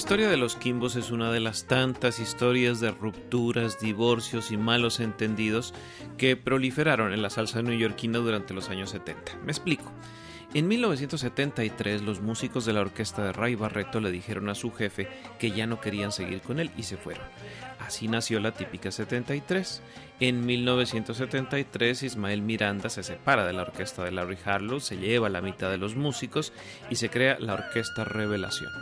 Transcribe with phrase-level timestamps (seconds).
[0.00, 4.98] Historia de los Kimbos es una de las tantas historias de rupturas, divorcios y malos
[4.98, 5.74] entendidos
[6.16, 9.36] que proliferaron en la salsa neoyorquina durante los años 70.
[9.44, 9.92] Me explico.
[10.54, 15.06] En 1973 los músicos de la orquesta de Ray Barreto le dijeron a su jefe
[15.38, 17.26] que ya no querían seguir con él y se fueron.
[17.78, 19.82] Así nació la típica 73.
[20.20, 25.42] En 1973 Ismael Miranda se separa de la orquesta de Larry Harlow, se lleva la
[25.42, 26.54] mitad de los músicos
[26.88, 28.72] y se crea la Orquesta Revelación.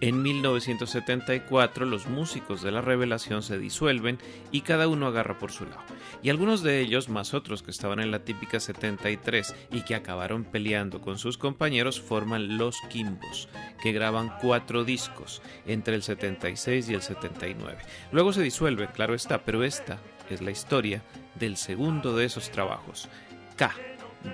[0.00, 4.18] En 1974 los músicos de la revelación se disuelven
[4.52, 5.82] y cada uno agarra por su lado.
[6.22, 10.44] Y algunos de ellos, más otros que estaban en la típica 73 y que acabaron
[10.44, 13.48] peleando con sus compañeros, forman Los Kimbos,
[13.82, 17.78] que graban cuatro discos entre el 76 y el 79.
[18.12, 19.98] Luego se disuelven, claro está, pero esta
[20.30, 21.02] es la historia
[21.34, 23.08] del segundo de esos trabajos,
[23.56, 23.74] K,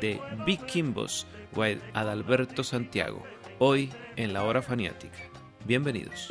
[0.01, 1.27] de Big Kimbos,
[1.95, 3.23] Adalberto Santiago,
[3.59, 5.34] hoy en la hora faniática.
[5.65, 6.31] Bienvenidos.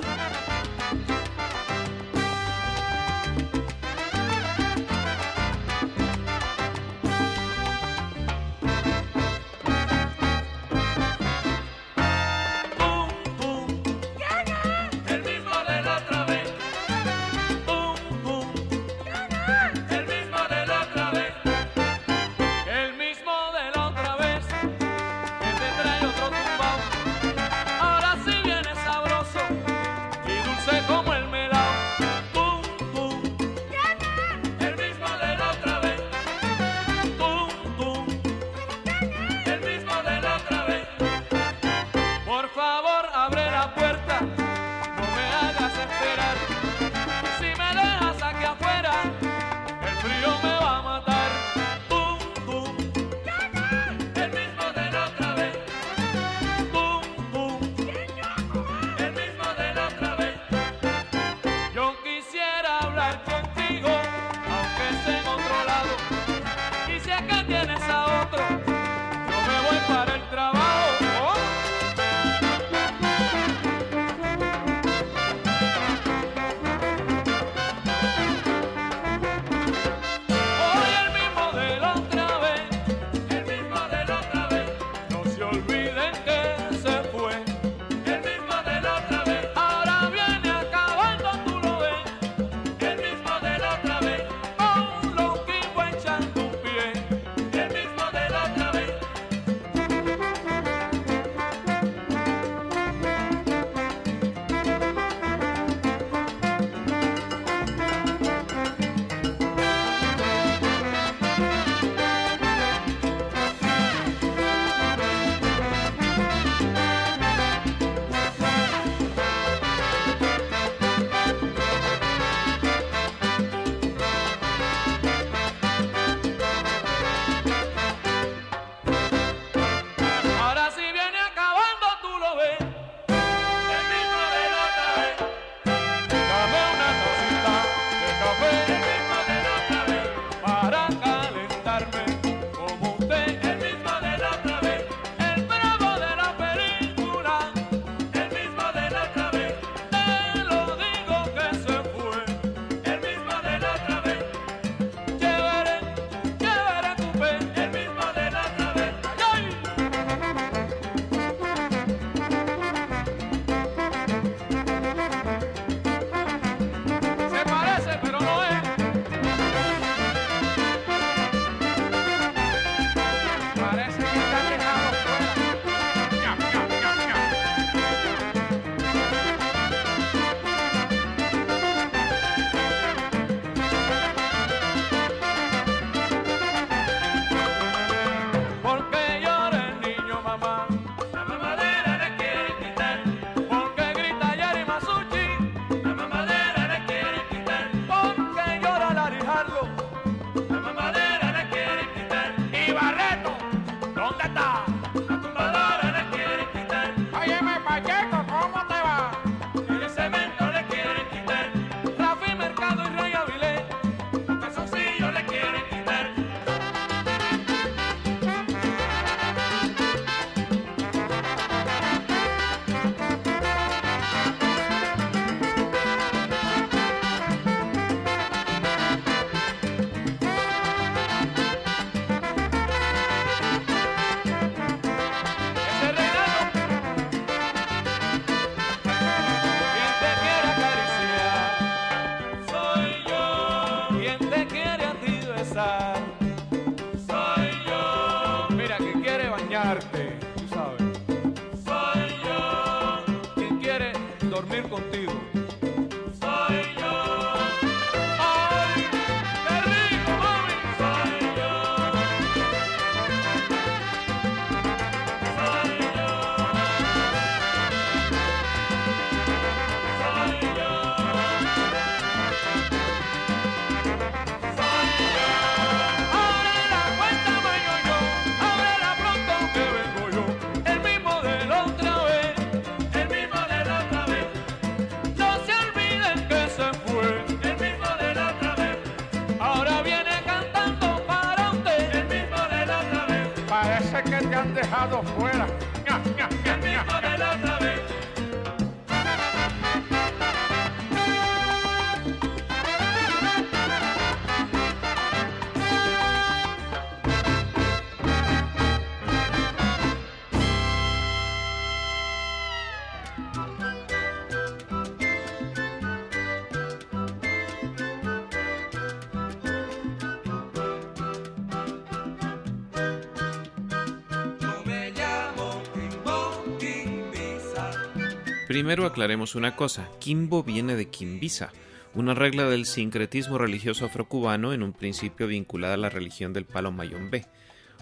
[328.74, 331.52] Primero aclaremos una cosa, Kimbo viene de Kimbisa,
[331.94, 336.72] una regla del sincretismo religioso afrocubano en un principio vinculada a la religión del palo
[336.72, 337.28] mayombe.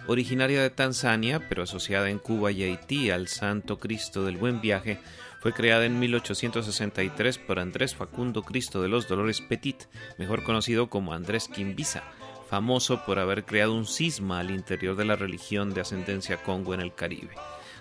[0.06, 4.98] Originaria de Tanzania, pero asociada en Cuba y Haití al Santo Cristo del Buen Viaje,
[5.40, 9.84] fue creada en 1863 por Andrés Facundo Cristo de los Dolores Petit,
[10.18, 12.02] mejor conocido como Andrés Kimbisa,
[12.50, 16.82] famoso por haber creado un cisma al interior de la religión de ascendencia congo en
[16.82, 17.30] el Caribe.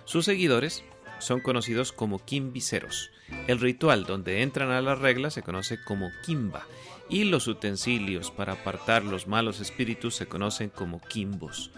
[0.05, 0.85] Sus seguidores
[1.21, 3.11] son conocidos como quimbiceros.
[3.47, 6.65] El ritual donde entran a la regla se conoce como kimba
[7.09, 11.71] y los utensilios para apartar los malos espíritus se conocen como quimbos.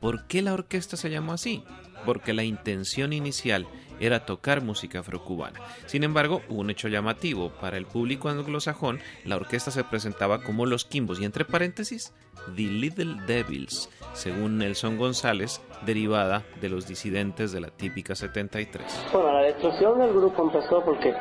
[0.00, 1.64] ¿Por qué la orquesta se llamó así?
[2.04, 3.66] Porque la intención inicial
[4.00, 5.60] era tocar música afrocubana.
[5.86, 7.50] Sin embargo, un hecho llamativo.
[7.60, 12.12] Para el público anglosajón, la orquesta se presentaba como los Quimbos y entre paréntesis,
[12.54, 19.06] The Little Devils, según Nelson González, derivada de los disidentes de la típica 73.
[19.12, 21.14] Bueno, la destrucción del grupo empezó porque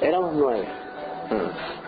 [0.00, 0.66] éramos nueve.
[1.30, 1.80] Mm.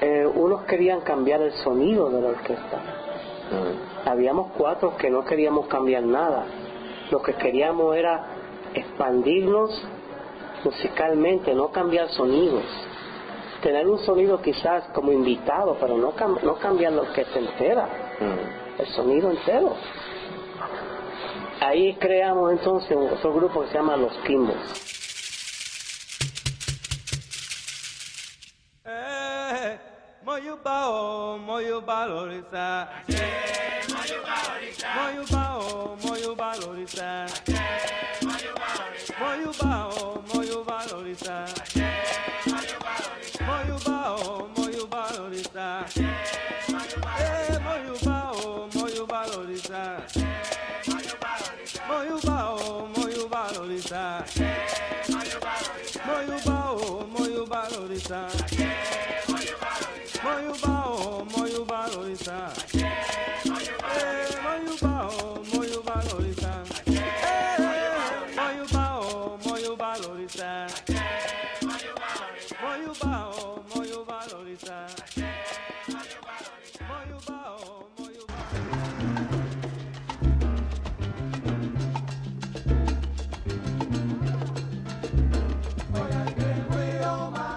[0.00, 2.78] Eh, unos querían cambiar el sonido de la orquesta.
[3.50, 4.08] Mm.
[4.08, 6.44] Habíamos cuatro que no queríamos cambiar nada.
[7.10, 8.26] Lo que queríamos era
[8.74, 9.70] expandirnos
[10.64, 12.64] musicalmente, no cambiar sonidos.
[13.62, 17.88] Tener un sonido quizás como invitado, pero no, no cambiar la orquesta entera,
[18.20, 18.80] mm.
[18.80, 19.74] el sonido entero.
[21.60, 24.56] Ahí creamos entonces otro grupo que se llama Los Quimbos.
[28.84, 29.78] Eh,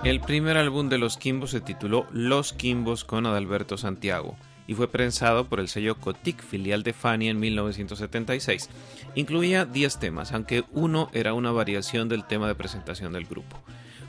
[0.10, 4.36] El primer álbum de Los Quimbos se tituló Los Quimbos con Adalberto Santiago
[4.66, 8.72] y fue prensado por el sello Cotic, filial de Fania en 1976.
[9.14, 13.62] Incluía 10 temas, aunque uno era una variación del tema de presentación del grupo.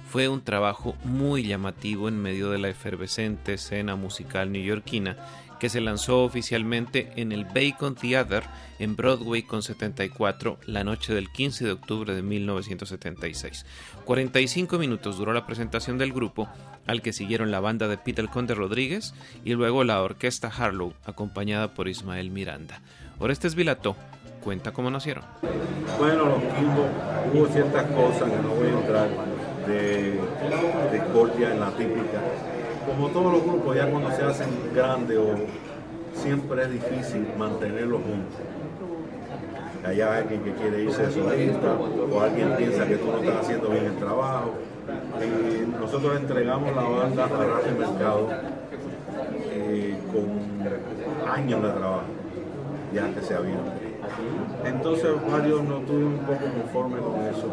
[0.09, 5.19] Fue un trabajo muy llamativo en medio de la efervescente escena musical neoyorquina
[5.61, 8.43] que se lanzó oficialmente en el Bacon Theater
[8.81, 13.67] en Broadway con 74 la noche del 15 de octubre de 1976.
[14.05, 16.49] 45 minutos duró la presentación del grupo,
[16.87, 19.15] al que siguieron la banda de Peter Conde Rodríguez
[19.45, 22.81] y luego la orquesta Harlow, acompañada por Ismael Miranda.
[23.19, 23.97] Orestes Vilató
[24.43, 25.25] cuenta cómo nacieron.
[25.99, 26.43] Bueno, los
[27.35, 29.09] hubo ciertas cosas que no voy a entrar
[29.67, 30.21] de,
[30.91, 32.21] de en la típica
[32.91, 35.35] como todos los grupos, ya cuando se hacen grandes o
[36.15, 38.41] siempre es difícil mantenerlos juntos.
[39.87, 41.77] Hay alguien que quiere irse de solista
[42.13, 44.55] o alguien piensa que tú no estás haciendo bien el trabajo.
[45.81, 48.29] Nosotros entregamos la banda a Rafa Mercado
[49.53, 52.03] eh, con años de trabajo,
[52.93, 53.61] ya que se habían.
[54.65, 57.47] Entonces varios no estuvimos un poco conformes con eso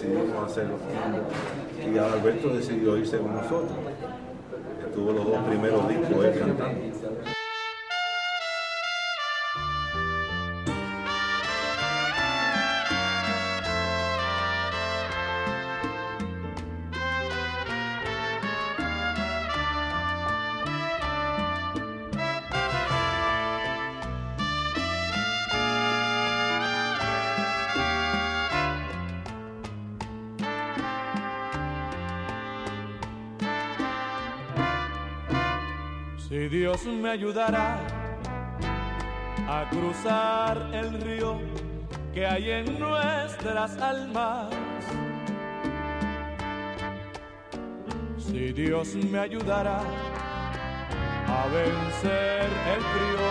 [0.00, 0.76] decidimos hacerlo.
[1.92, 3.72] Y Alberto decidió irse con nosotros.
[4.86, 7.39] Estuvo los dos primeros discos él cantando.
[37.10, 37.76] Me ayudará
[39.48, 41.40] a cruzar el río
[42.14, 44.48] que hay en nuestras almas.
[48.16, 49.80] Si Dios me ayudará
[51.26, 53.26] a vencer el frío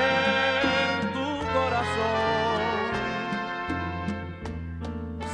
[0.00, 2.62] en tu corazón.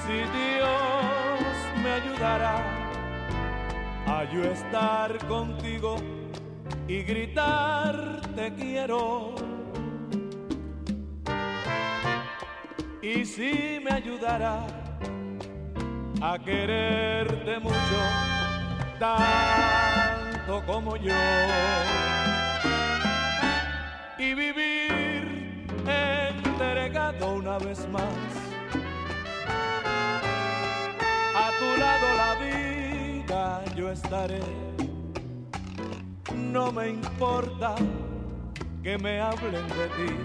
[0.02, 2.56] Si Dios me ayudará
[4.06, 6.19] a yo estar contigo
[6.90, 9.36] y gritar te quiero.
[13.00, 14.66] Y si me ayudará
[16.20, 18.00] a quererte mucho,
[18.98, 21.14] tanto como yo.
[24.18, 28.30] Y vivir entregado una vez más.
[31.36, 34.40] A tu lado la vida yo estaré
[36.40, 37.74] no me importa
[38.82, 40.16] que me hablen de ti.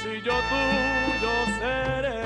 [0.00, 2.22] Si yo tuyo seré,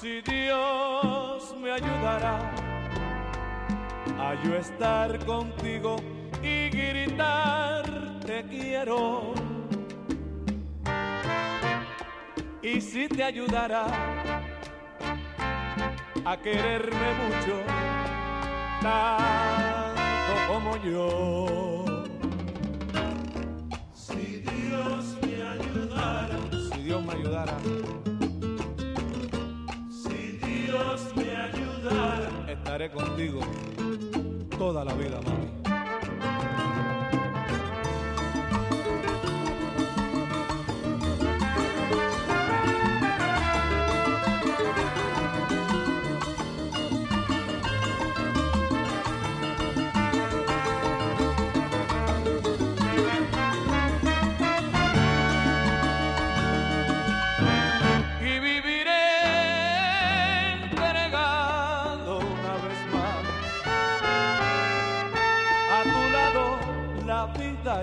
[0.00, 2.38] si Dios me ayudará
[4.18, 5.96] a yo estar contigo
[6.42, 7.84] y gritar
[8.26, 9.34] te quiero.
[12.62, 13.86] Y si te ayudará
[16.26, 17.62] a quererme mucho,
[18.82, 21.84] tanto como yo.
[23.94, 26.36] Si Dios me ayudara,
[26.72, 27.56] si Dios me ayudara,
[29.88, 33.40] si Dios me ayudara, estaré contigo
[34.58, 35.65] toda la vida, mami.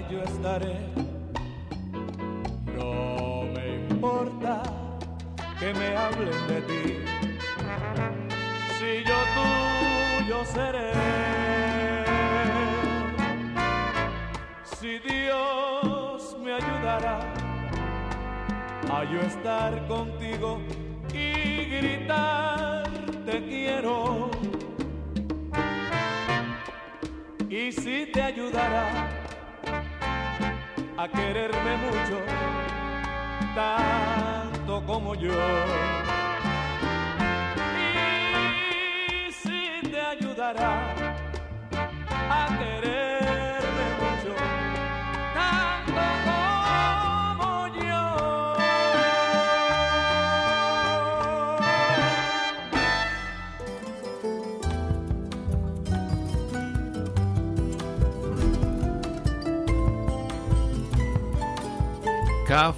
[0.01, 0.75] Yo estaré.
[2.75, 4.63] No me importa
[5.59, 6.83] que me hablen de ti,
[8.77, 10.91] si yo tuyo seré.
[14.63, 17.19] Si Dios me ayudará
[18.91, 20.59] a yo estar contigo
[21.13, 22.89] y gritar
[23.25, 24.31] te quiero.
[27.49, 29.12] Y si te ayudará
[30.97, 32.21] a quererme mucho,
[33.55, 35.31] tanto como yo.
[37.77, 40.93] Y si te ayudará
[42.29, 43.22] a quererme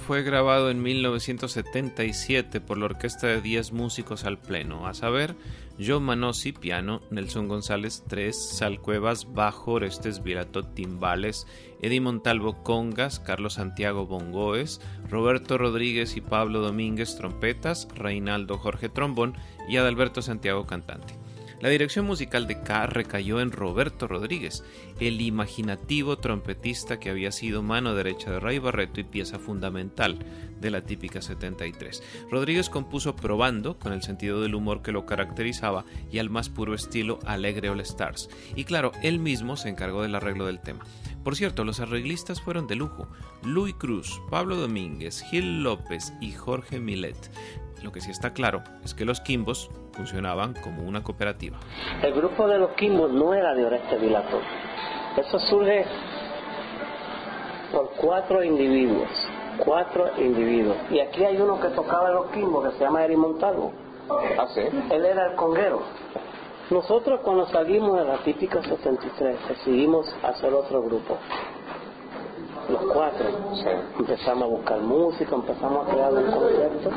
[0.06, 5.36] Fue grabado en 1977 por la orquesta de 10 músicos al pleno, a saber,
[5.78, 11.46] John Manossi, piano, Nelson González, 3, Sal Cuevas, bajo, Orestes Virato, timbales,
[11.82, 14.80] Eddie Montalvo, congas, Carlos Santiago, bongoes,
[15.10, 19.34] Roberto Rodríguez y Pablo Domínguez, trompetas, Reinaldo Jorge, trombón
[19.68, 21.25] y Adalberto Santiago, cantante.
[21.66, 24.62] La dirección musical de K recayó en Roberto Rodríguez,
[25.00, 30.16] el imaginativo trompetista que había sido mano derecha de Ray Barreto y pieza fundamental
[30.60, 32.04] de la típica 73.
[32.30, 36.72] Rodríguez compuso Probando, con el sentido del humor que lo caracterizaba y al más puro
[36.72, 38.30] estilo Alegre All Stars.
[38.54, 40.86] Y claro, él mismo se encargó del arreglo del tema.
[41.24, 43.08] Por cierto, los arreglistas fueron de lujo.
[43.42, 47.28] Louis Cruz, Pablo Domínguez, Gil López y Jorge Milet.
[47.82, 51.56] Lo que sí está claro es que los Quimbos funcionaban como una cooperativa.
[52.02, 54.40] El grupo de los Quimbos no era de Oreste Vilato.
[55.16, 55.86] Eso surge
[58.00, 59.08] cuatro individuos,
[59.58, 60.76] cuatro individuos.
[60.90, 63.72] Y aquí hay uno que tocaba los quimbos que se llama Eri Montalvo.
[64.10, 64.60] Ah, sí.
[64.60, 65.82] Él era el conguero.
[66.70, 71.16] Nosotros cuando salimos de la típica 73 decidimos hacer otro grupo.
[72.68, 73.26] Los cuatro.
[73.98, 76.90] Empezamos a buscar música, empezamos a crear un concepto.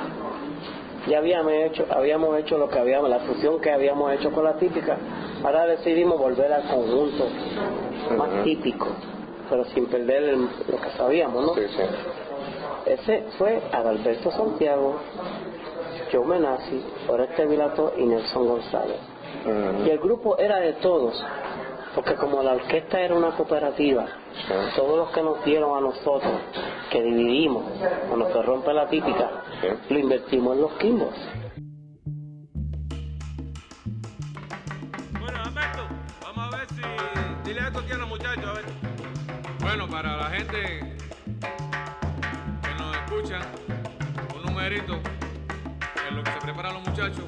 [1.07, 4.53] Ya habíamos hecho, habíamos hecho lo que habíamos, la fusión que habíamos hecho con la
[4.55, 4.97] típica.
[5.43, 7.27] Ahora decidimos volver al conjunto
[8.17, 8.87] más típico,
[9.49, 11.53] pero sin perder el- lo que sabíamos, ¿no?
[11.55, 11.83] Sí, sí.
[12.85, 14.95] Ese fue Adalberto Santiago,
[16.11, 18.97] Joe Menazzi, Oreste Vilato y Nelson González.
[19.85, 21.23] Y el grupo era de todos,
[21.95, 24.05] porque como la orquesta era una cooperativa,
[24.75, 26.33] todos los que nos dieron a nosotros,
[26.91, 27.63] que dividimos,
[28.07, 29.29] cuando se rompe la típica,
[29.61, 29.67] Sí.
[29.93, 31.13] lo invertimos en los quimbos.
[35.19, 35.87] Bueno, Alberto,
[36.23, 36.81] vamos a ver si.
[37.49, 38.65] Dile esto aquí a los muchachos, a ver.
[39.61, 40.95] Bueno, para la gente
[42.61, 43.39] que nos escucha,
[44.35, 44.93] un numerito
[46.07, 47.25] en lo que se preparan los muchachos.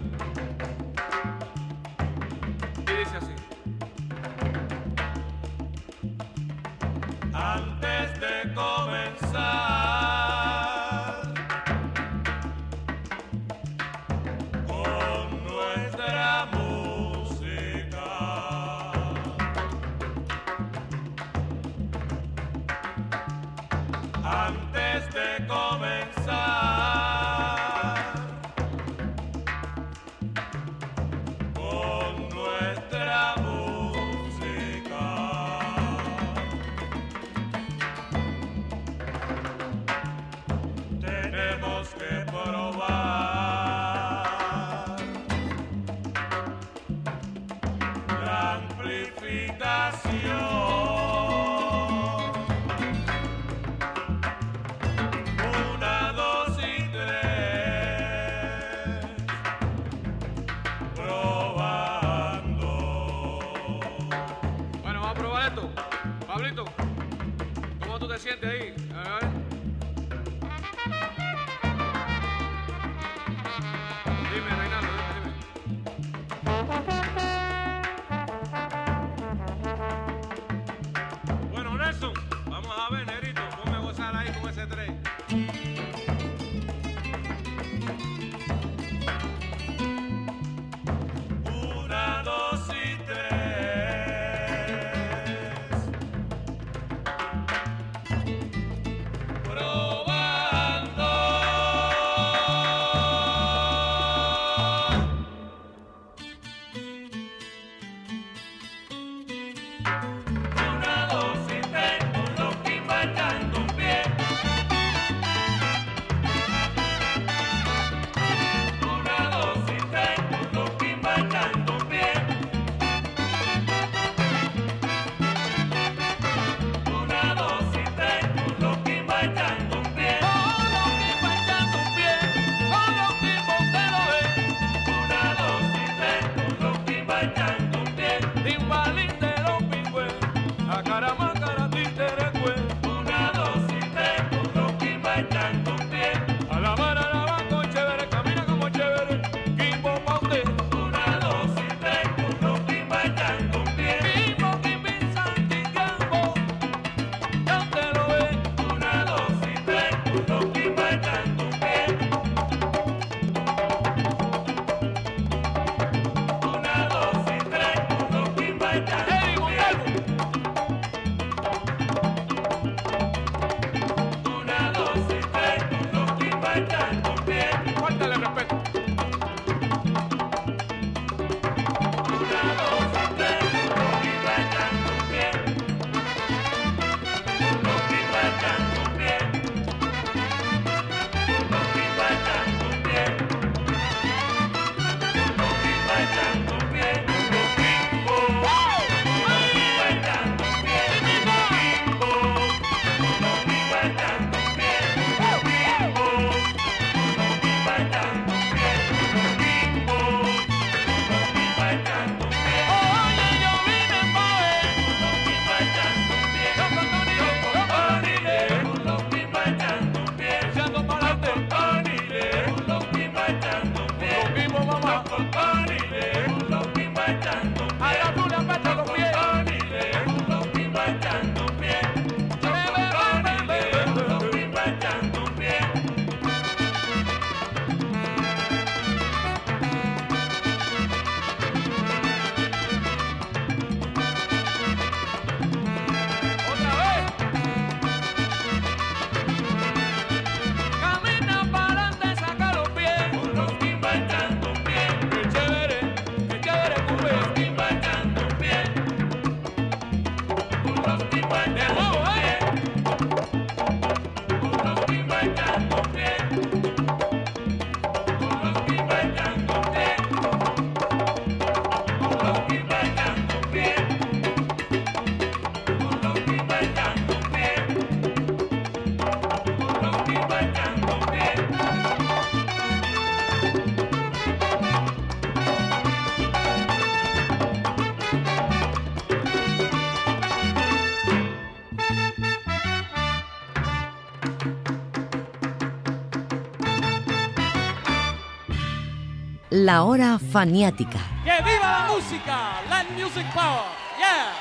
[299.72, 301.00] La Hora Faniática.
[301.24, 302.62] ¡Que viva la música!
[302.70, 303.72] Land Music Power.
[303.98, 304.34] Yeah.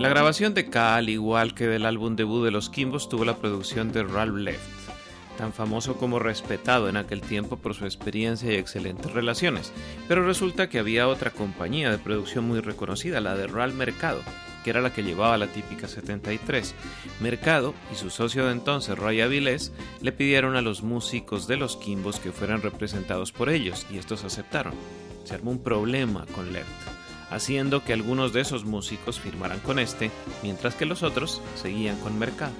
[0.00, 3.36] La grabación de K, al igual que del álbum debut de los Kimbos, tuvo la
[3.36, 4.58] producción de Ralph Left,
[5.38, 9.72] tan famoso como respetado en aquel tiempo por su experiencia y excelentes relaciones.
[10.08, 14.22] Pero resulta que había otra compañía de producción muy reconocida, la de Ralph Mercado,
[14.66, 16.74] que era la que llevaba la típica 73.
[17.20, 21.76] Mercado y su socio de entonces, Roy Avilés, le pidieron a los músicos de los
[21.76, 24.74] Kimbos que fueran representados por ellos, y estos aceptaron.
[25.22, 26.66] Se armó un problema con Left,
[27.30, 30.10] haciendo que algunos de esos músicos firmaran con este,
[30.42, 32.50] mientras que los otros seguían con Mercado.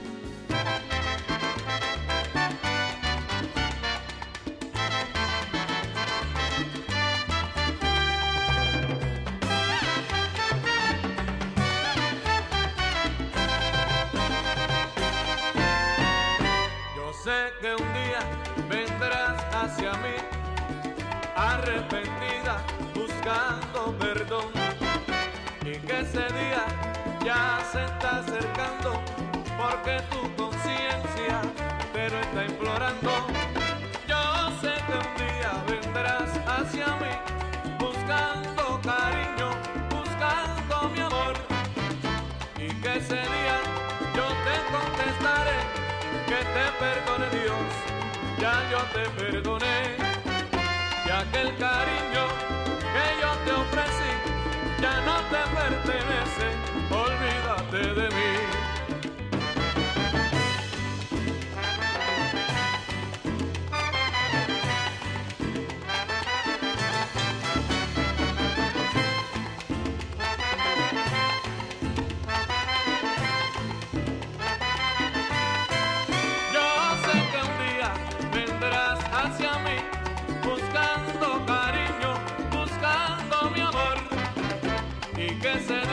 [85.59, 85.86] Que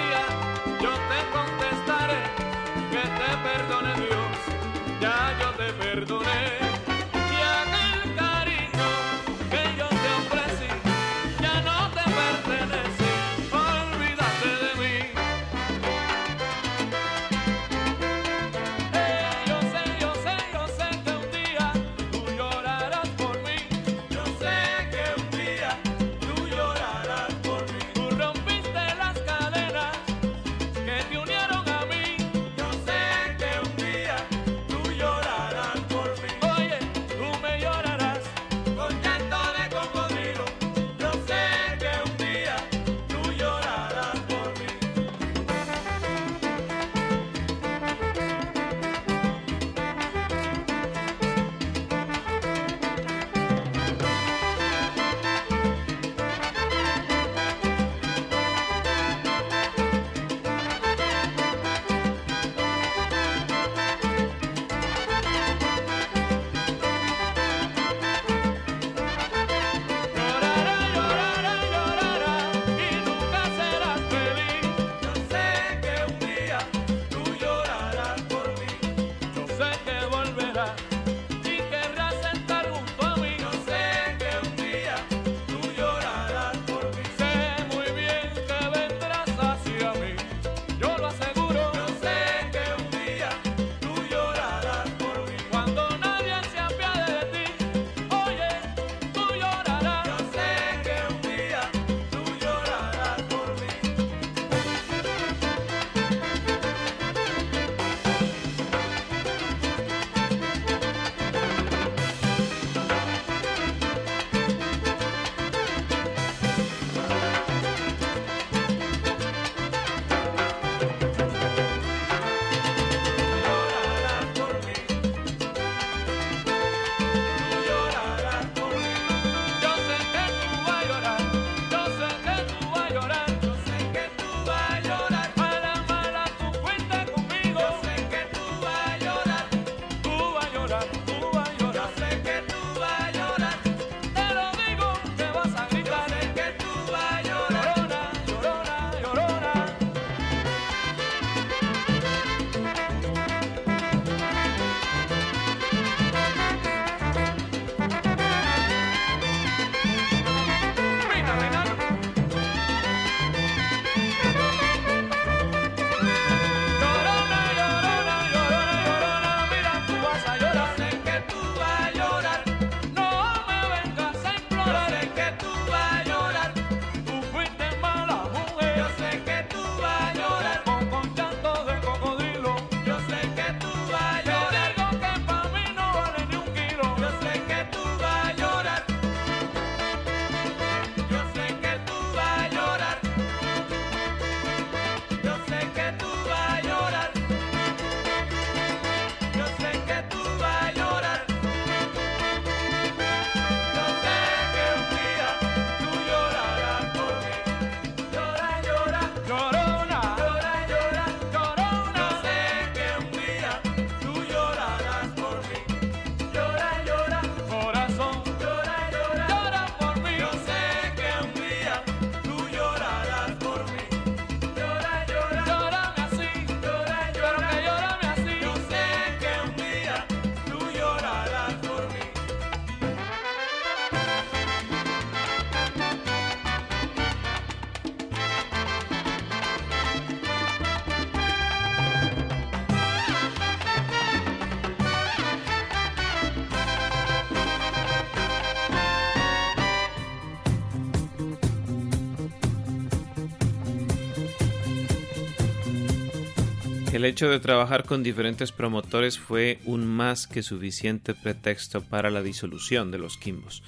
[257.03, 262.21] El hecho de trabajar con diferentes promotores fue un más que suficiente pretexto para la
[262.21, 263.61] disolución de los Quimbos.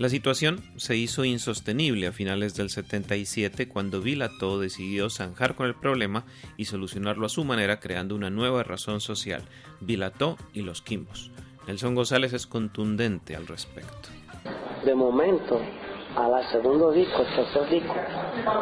[0.00, 5.76] La situación se hizo insostenible a finales del 77 cuando Vilato decidió zanjar con el
[5.76, 6.24] problema
[6.56, 9.44] y solucionarlo a su manera creando una nueva razón social,
[9.80, 11.30] Vilato y los Quimbos.
[11.68, 14.08] Nelson González es contundente al respecto.
[14.84, 15.60] De momento,
[16.16, 17.94] a la segundo disco, tercer disco,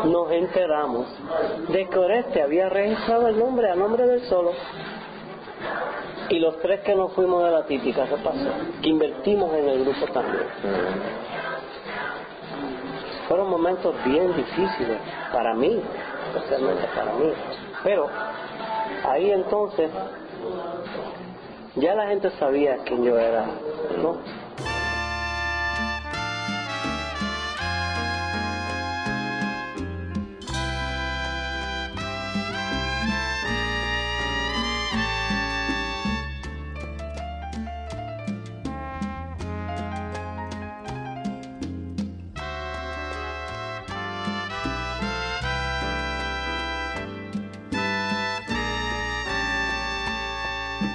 [0.04, 1.06] nos enteramos
[1.68, 4.52] de que Oreste había registrado el nombre a nombre del solo.
[6.30, 8.50] Y los tres que nos fuimos de la típica, ¿qué pasó?
[8.82, 10.44] Que invertimos en el grupo también.
[13.28, 14.98] Fueron momentos bien difíciles
[15.32, 15.80] para mí,
[16.34, 17.32] especialmente para mí.
[17.82, 18.08] Pero
[19.08, 19.90] ahí entonces
[21.76, 23.46] ya la gente sabía quién yo era,
[24.02, 24.18] ¿no?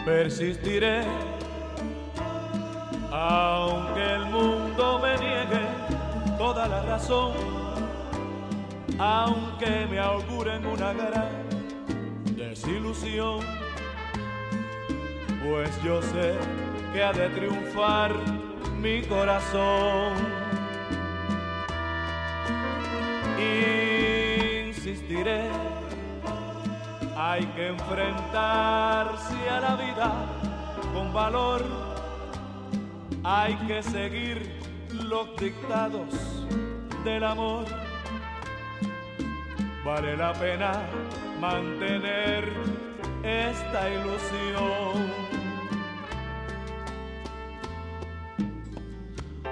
[0.06, 1.02] Persistiré,
[3.10, 5.62] aunque el mundo me niegue
[6.38, 7.32] toda la razón,
[9.00, 11.30] aunque me auguren una gran
[12.36, 13.40] desilusión,
[15.42, 16.36] pues yo sé
[16.92, 18.12] que ha de triunfar
[18.82, 20.14] mi corazón.
[24.68, 25.73] Insistiré
[27.26, 30.12] hay que enfrentarse a la vida
[30.94, 31.64] con valor.
[33.24, 34.60] Hay que seguir
[34.92, 36.14] los dictados
[37.06, 37.66] del amor.
[39.86, 40.74] Vale la pena
[41.40, 42.52] mantener
[43.24, 44.96] esta ilusión.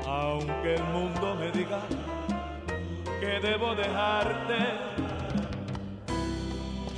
[0.05, 1.79] Aunque el mundo me diga
[3.21, 5.10] que debo dejarte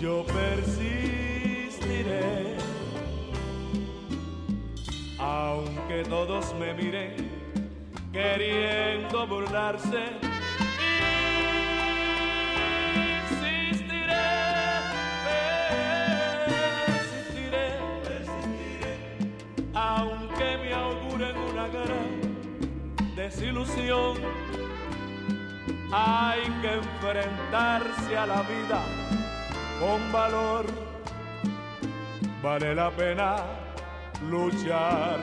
[0.04, 0.92] yo persistiré,
[5.18, 7.16] aunque todos me miren
[8.12, 10.20] queriendo burlarse.
[13.22, 14.26] Insistiré,
[16.84, 17.66] persistiré,
[18.04, 18.94] persistiré,
[19.74, 24.18] aunque me auguren una gran desilusión.
[25.94, 29.13] Hay que enfrentarse a la vida
[29.80, 30.66] con valor.
[32.42, 33.36] Vale la pena
[34.30, 35.20] luchar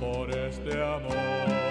[0.00, 1.67] por este amor.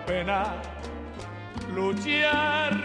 [0.00, 0.44] Pena
[1.74, 2.81] luchar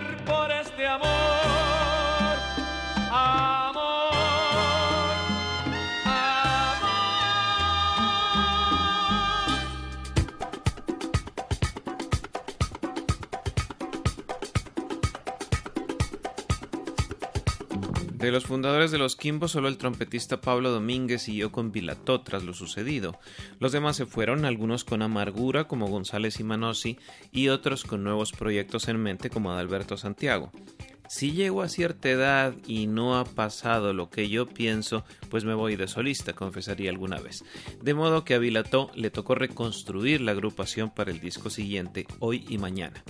[18.17, 22.43] De los fundadores de los Quimbos, solo el trompetista Pablo Domínguez siguió con Vilató tras
[22.43, 23.19] lo sucedido.
[23.59, 26.97] Los demás se fueron, algunos con amargura, como González y Manossi,
[27.31, 30.51] y otros con nuevos proyectos en mente, como Adalberto Santiago.
[31.07, 35.53] Si llego a cierta edad y no ha pasado lo que yo pienso, pues me
[35.53, 37.45] voy de solista, confesaría alguna vez.
[37.83, 42.47] De modo que a Vilató le tocó reconstruir la agrupación para el disco siguiente, hoy
[42.49, 43.03] y mañana.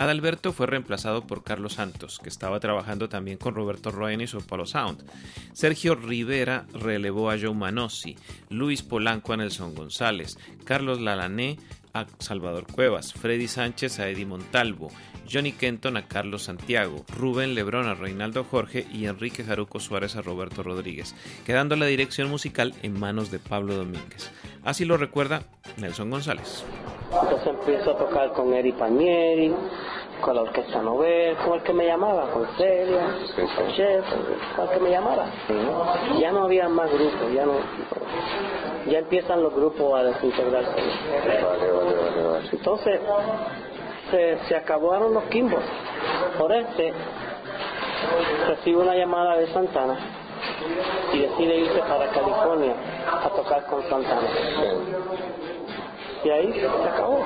[0.00, 4.38] Adalberto fue reemplazado por Carlos Santos, que estaba trabajando también con Roberto Roen y su
[4.38, 5.04] Apollo Sound.
[5.52, 8.16] Sergio Rivera relevó a Joe Manossi,
[8.48, 11.58] Luis Polanco a Nelson González, Carlos Lalané
[11.92, 14.90] a Salvador Cuevas, Freddy Sánchez a Eddie Montalvo,
[15.30, 20.22] Johnny Kenton a Carlos Santiago, Rubén Lebrón a Reinaldo Jorge y Enrique Jaruco Suárez a
[20.22, 24.30] Roberto Rodríguez, quedando la dirección musical en manos de Pablo Domínguez.
[24.64, 25.42] Así lo recuerda
[25.78, 26.64] Nelson González.
[27.12, 29.54] Entonces empiezo a tocar con Eri Pañeri,
[30.20, 33.16] con la Orquesta Nobel, con el que me llamaba, con Celia,
[33.56, 34.04] con Chef,
[34.54, 35.26] con el que me llamaba.
[36.20, 37.54] Ya no había más grupos, ya no.
[38.90, 40.80] Ya empiezan los grupos a desintegrarse.
[42.52, 43.00] Entonces,
[44.10, 45.62] se, se acabaron los quimbos.
[46.38, 46.92] Por este,
[48.46, 50.19] recibo una llamada de Santana
[51.12, 52.74] y decide irse para California
[53.22, 54.28] a tocar con Santana.
[56.24, 57.24] Y ahí se acabó.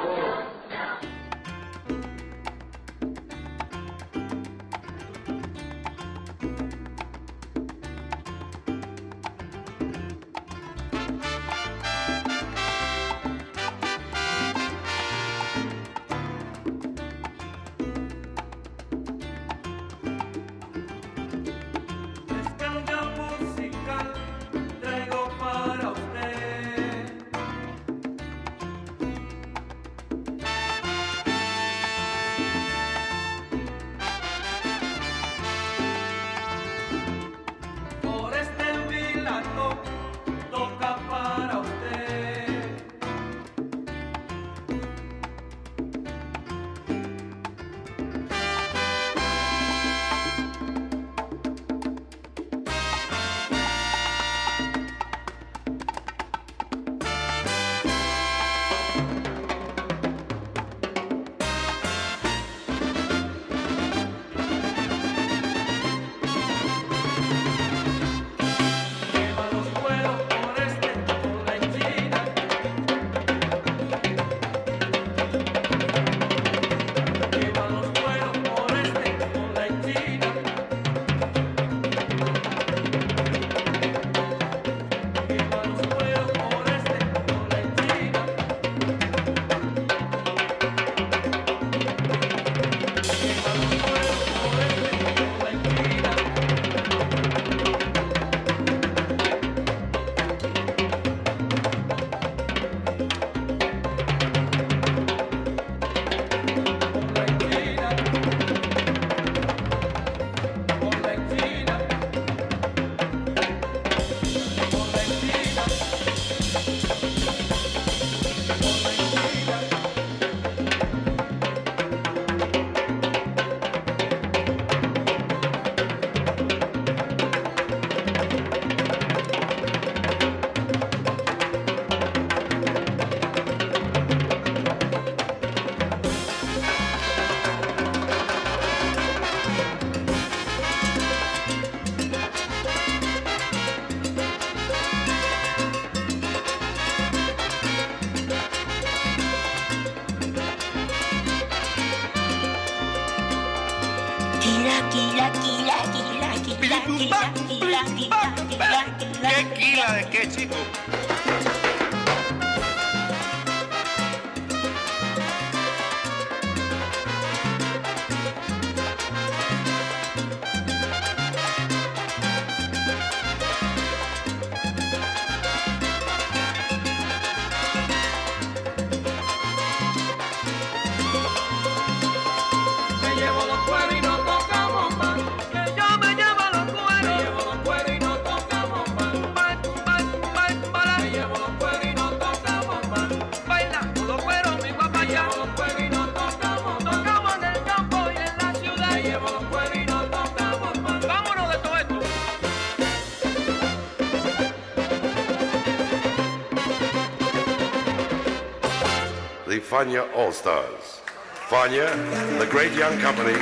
[210.24, 211.02] All Stars.
[211.50, 211.90] Fania,
[212.38, 213.36] the great young company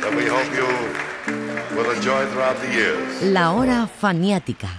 [0.00, 0.66] that we hope you
[1.76, 3.22] will enjoy throughout the years.
[3.22, 4.70] La hora faniática.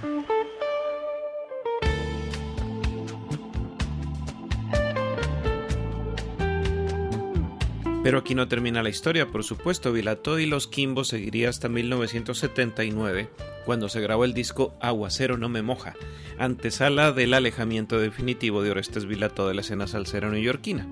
[8.02, 9.92] Pero aquí no termina la historia, por supuesto.
[9.92, 13.30] Vilató y los Quimbos seguiría hasta 1979,
[13.66, 15.96] cuando se grabó el disco Aguacero no me moja,
[16.40, 20.88] antesala del alejamiento definitivo de Orestes Vilató de la escena salsera neoyorquina.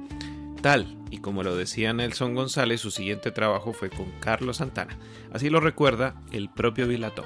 [1.10, 4.98] Y como lo decía Nelson González, su siguiente trabajo fue con Carlos Santana.
[5.32, 7.24] Así lo recuerda el propio Vilató.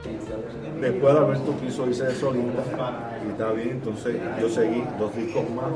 [0.79, 2.61] Después de Alberto Piso hice de solista
[3.25, 5.71] y está bien, entonces yo seguí dos discos más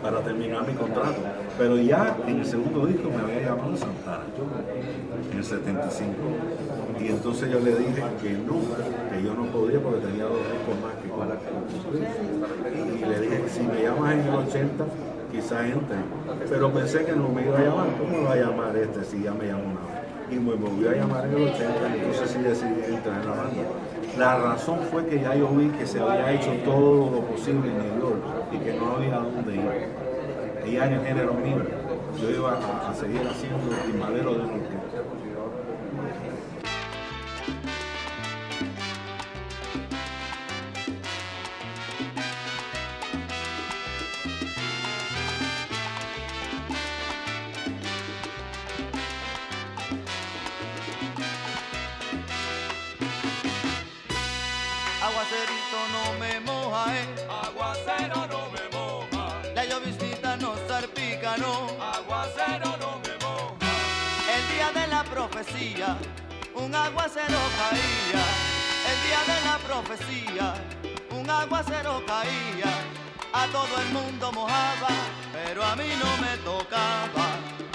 [0.00, 1.16] para terminar mi contrato.
[1.58, 4.24] Pero ya en el segundo disco me había llamado Santana,
[5.30, 6.14] en el 75.
[6.98, 8.62] Y entonces yo le dije que no,
[9.10, 11.10] que yo no podía porque tenía dos discos más que
[11.50, 12.08] cumplir.
[12.96, 14.84] Y le dije, si me llamas en el 80,
[15.36, 15.98] quizá entre.
[16.48, 17.86] Pero pensé que no me iba a llamar.
[17.98, 20.06] ¿Cómo va a llamar este si ya me llamó una vez?
[20.30, 23.62] Y me volvió a llamar en el 80, entonces sí decidí entrar en la banda.
[24.18, 27.78] La razón fue que ya yo vi que se había hecho todo lo posible en
[27.78, 30.72] New York y que no había dónde ir.
[30.72, 31.62] Ya en el género mío,
[32.20, 34.65] yo iba a, seguir haciendo el timbadero de orquesta.
[65.86, 65.96] Profecía,
[66.54, 68.24] un aguacero caía.
[68.90, 70.54] El día de la profecía,
[71.10, 72.72] un aguacero caía.
[73.32, 74.88] A todo el mundo mojaba,
[75.32, 77.26] pero a mí no me tocaba.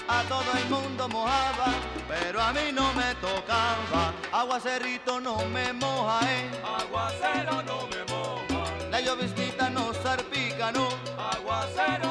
[0.07, 1.73] A todo el mundo mojaba,
[2.07, 4.13] pero a mí no me tocaba.
[4.31, 6.49] Aguacerito no me moja, eh.
[6.79, 8.71] Aguacero no me moja.
[8.89, 10.89] La lloviznita no salpica, no.
[11.17, 12.10] Aguacero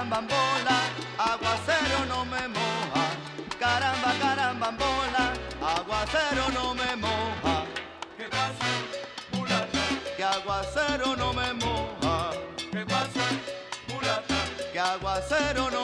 [0.00, 0.78] carambambola,
[1.18, 3.04] aguacero no me moja.
[3.58, 7.64] Caramba, carambambola, aguacero no me moja.
[8.16, 8.68] ¿Qué pasa,
[9.32, 9.78] mulata?
[10.16, 12.30] Que aguacero no me moja.
[12.72, 13.24] ¿Qué pasa,
[13.88, 14.38] mulata?
[14.72, 15.79] Que aguacero no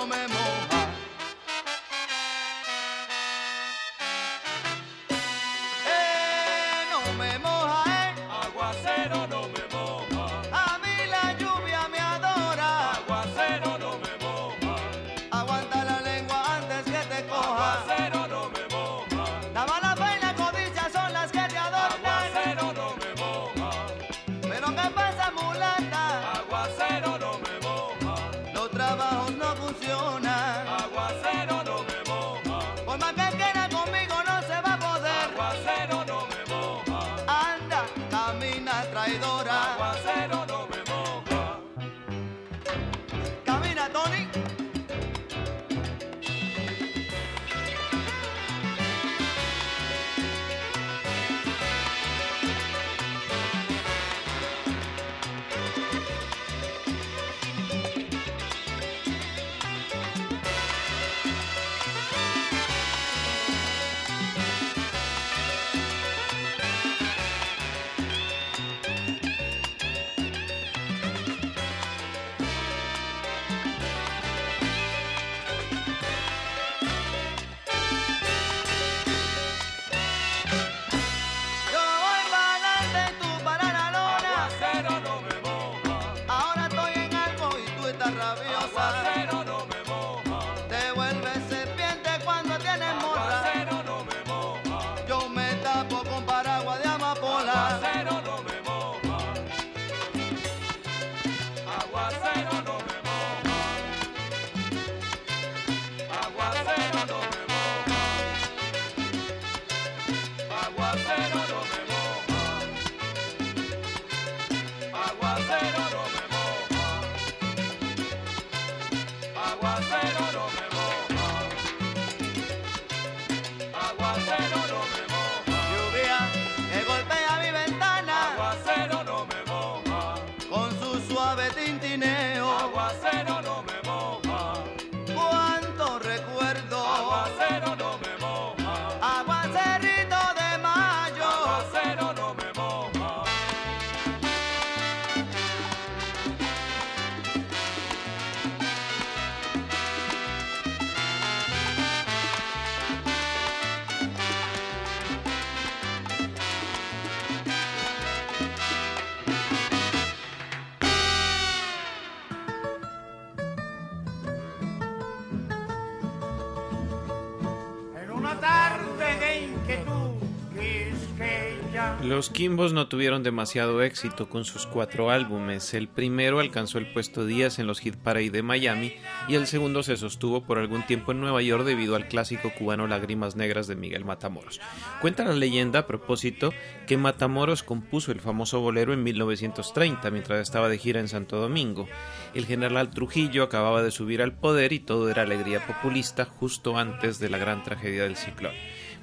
[172.17, 175.75] Los Kimbos no tuvieron demasiado éxito con sus cuatro álbumes.
[175.75, 178.95] El primero alcanzó el puesto 10 en los Hit Parade de Miami
[179.29, 182.87] y el segundo se sostuvo por algún tiempo en Nueva York debido al clásico cubano
[182.87, 184.63] Lágrimas Negras de Miguel Matamoros.
[185.03, 186.55] Cuenta la leyenda a propósito
[186.87, 191.87] que Matamoros compuso el famoso bolero en 1930 mientras estaba de gira en Santo Domingo.
[192.33, 197.19] El general Trujillo acababa de subir al poder y todo era alegría populista justo antes
[197.19, 198.55] de la gran tragedia del ciclón.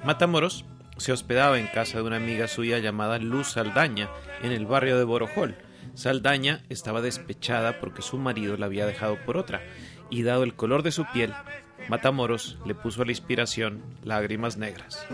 [0.04, 0.64] Matamoros
[0.96, 4.08] se hospedaba en casa de una amiga suya llamada Luz Saldaña,
[4.42, 5.56] en el barrio de Borojol.
[5.94, 9.62] Saldaña estaba despechada porque su marido la había dejado por otra,
[10.10, 11.32] y dado el color de su piel,
[11.88, 15.04] Matamoros le puso a la inspiración lágrimas negras.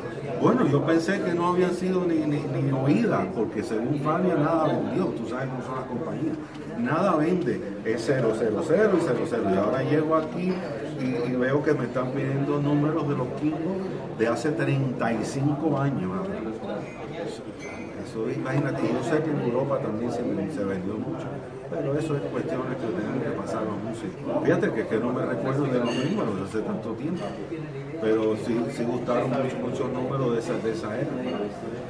[0.40, 5.06] Bueno, yo pensé que no habían sido ni, ni, oídas, porque según Fania nada vendió,
[5.06, 6.36] tú sabes cómo son las compañías,
[6.78, 10.52] nada vende, es 000 y 00 y ahora llego aquí
[11.00, 13.60] y, veo que me están pidiendo números de los Kingos
[14.18, 16.12] de hace 35 años.
[18.04, 20.22] Eso, imagínate, yo sé que en Europa también se,
[20.64, 21.26] vendió mucho,
[21.70, 24.44] pero eso es cuestiones que tienen que pasar los músicos.
[24.44, 27.24] Fíjate que, que no me recuerdo de los números de hace tanto tiempo,
[28.00, 29.30] pero sí, sí gustaron
[29.62, 31.38] muchos números de esa, de esa época.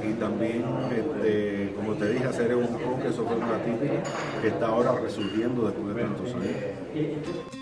[0.07, 2.67] Y también, este, como te dije, hacer un
[3.01, 4.03] que eso fue una típica
[4.41, 7.60] que está ahora resurgiendo después de tantos años.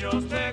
[0.00, 0.47] La mujer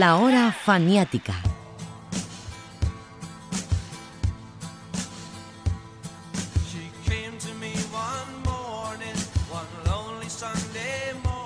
[0.00, 1.34] La hora faniática.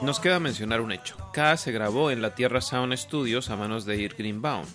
[0.03, 1.17] Nos queda mencionar un hecho.
[1.33, 4.67] K se grabó en la Tierra Sound Studios a manos de Ir Greenbaum.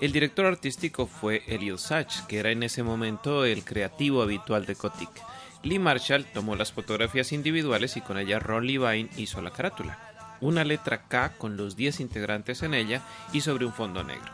[0.00, 4.74] El director artístico fue Eliel Sachs, que era en ese momento el creativo habitual de
[4.74, 5.22] Kotick.
[5.62, 10.09] Lee Marshall tomó las fotografías individuales y con ella Ron Levine hizo la carátula.
[10.40, 14.30] Una letra K con los 10 integrantes en ella y sobre un fondo negro.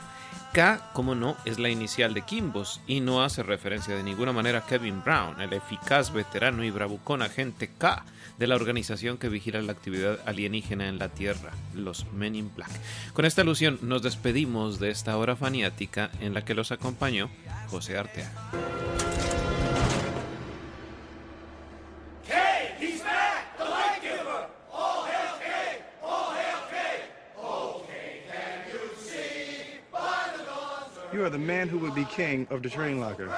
[0.52, 4.60] K, como no, es la inicial de Kimbos y no hace referencia de ninguna manera
[4.60, 8.04] a Kevin Brown, el eficaz veterano y bravucón agente K
[8.38, 12.70] de la organización que vigila la actividad alienígena en la Tierra, los Men in Black.
[13.12, 17.28] Con esta alusión nos despedimos de esta hora faniática en la que los acompañó
[17.68, 18.32] José Arteaga.
[31.16, 33.34] You are the man who would be king of the train locker.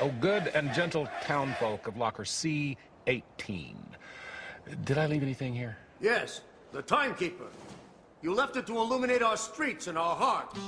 [0.00, 2.76] Oh, good and gentle townfolk of locker C18.
[4.82, 5.76] Did I leave anything here?
[6.00, 6.40] Yes,
[6.72, 7.46] the timekeeper.
[8.20, 10.58] You left it to illuminate our streets and our hearts.